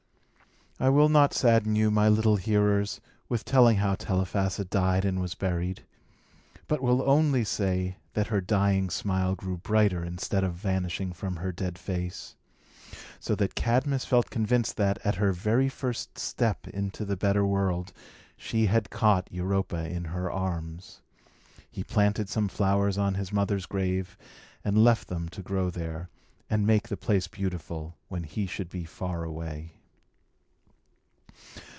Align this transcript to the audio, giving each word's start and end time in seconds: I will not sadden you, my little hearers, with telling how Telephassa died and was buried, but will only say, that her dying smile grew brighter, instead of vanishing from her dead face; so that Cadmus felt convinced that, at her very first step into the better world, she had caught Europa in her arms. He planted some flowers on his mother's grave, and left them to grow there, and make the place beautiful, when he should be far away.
I 0.79 0.89
will 0.89 1.09
not 1.09 1.31
sadden 1.35 1.75
you, 1.75 1.91
my 1.91 2.09
little 2.09 2.37
hearers, 2.37 3.01
with 3.29 3.45
telling 3.45 3.77
how 3.77 3.93
Telephassa 3.93 4.65
died 4.65 5.05
and 5.05 5.21
was 5.21 5.35
buried, 5.35 5.83
but 6.67 6.81
will 6.81 7.07
only 7.07 7.43
say, 7.43 7.97
that 8.13 8.25
her 8.27 8.41
dying 8.41 8.89
smile 8.89 9.35
grew 9.35 9.57
brighter, 9.57 10.03
instead 10.03 10.43
of 10.43 10.55
vanishing 10.55 11.13
from 11.13 11.35
her 11.35 11.51
dead 11.51 11.77
face; 11.77 12.35
so 13.19 13.35
that 13.35 13.53
Cadmus 13.53 14.05
felt 14.05 14.31
convinced 14.31 14.75
that, 14.77 14.97
at 15.05 15.13
her 15.17 15.31
very 15.33 15.69
first 15.69 16.17
step 16.17 16.67
into 16.69 17.05
the 17.05 17.15
better 17.15 17.45
world, 17.45 17.93
she 18.35 18.65
had 18.65 18.89
caught 18.89 19.31
Europa 19.31 19.87
in 19.87 20.05
her 20.05 20.31
arms. 20.31 21.01
He 21.69 21.83
planted 21.83 22.27
some 22.27 22.47
flowers 22.47 22.97
on 22.97 23.13
his 23.13 23.31
mother's 23.31 23.67
grave, 23.67 24.17
and 24.65 24.83
left 24.83 25.09
them 25.09 25.29
to 25.29 25.43
grow 25.43 25.69
there, 25.69 26.09
and 26.49 26.65
make 26.65 26.87
the 26.87 26.97
place 26.97 27.27
beautiful, 27.27 27.97
when 28.07 28.23
he 28.23 28.47
should 28.47 28.69
be 28.71 28.83
far 28.85 29.23
away. 29.23 29.73